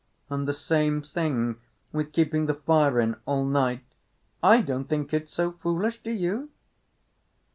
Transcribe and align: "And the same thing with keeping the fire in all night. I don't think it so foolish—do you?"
"And 0.31 0.47
the 0.47 0.51
same 0.53 1.03
thing 1.03 1.57
with 1.91 2.11
keeping 2.11 2.47
the 2.47 2.55
fire 2.55 2.99
in 2.99 3.17
all 3.27 3.45
night. 3.45 3.83
I 4.41 4.61
don't 4.61 4.85
think 4.85 5.13
it 5.13 5.29
so 5.29 5.51
foolish—do 5.51 6.09
you?" 6.09 6.49